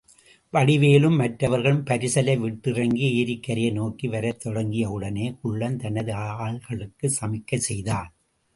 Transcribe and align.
வடிவேலும் 0.53 1.17
மற்றவர்களும் 1.17 1.83
பரிசலை 1.85 2.35
விட்டிறங்கி, 2.37 3.05
எரிக்கரையை 3.19 3.71
நோக்கி 3.71 4.07
வரத் 4.07 4.41
தொடங்கியவுடனே, 4.45 5.39
குள்ளன் 5.41 5.77
தனது 5.77 6.13
ஆள்களுக்குச் 6.13 7.17
சமிக்கை 7.21 7.55
செய்தான். 7.55 8.11